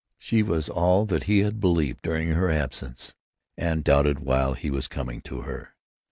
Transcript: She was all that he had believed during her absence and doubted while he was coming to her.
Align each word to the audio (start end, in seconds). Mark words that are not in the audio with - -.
She 0.17 0.41
was 0.41 0.67
all 0.67 1.05
that 1.05 1.25
he 1.25 1.41
had 1.41 1.59
believed 1.59 2.01
during 2.01 2.29
her 2.29 2.49
absence 2.49 3.13
and 3.55 3.83
doubted 3.83 4.17
while 4.17 4.53
he 4.55 4.71
was 4.71 4.87
coming 4.87 5.21
to 5.21 5.41
her. 5.41 5.75